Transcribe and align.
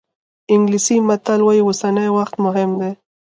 انګلیسي 0.53 0.95
متل 1.07 1.39
وایي 1.43 1.61
اوسنی 1.65 2.07
وخت 2.17 2.33
مهم 2.45 2.69
دی. 2.79 2.91